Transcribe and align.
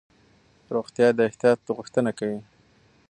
روغتیا 0.75 1.07
د 1.15 1.19
احتیاط 1.29 1.59
غوښتنه 1.77 2.11
کوي. 2.19 2.39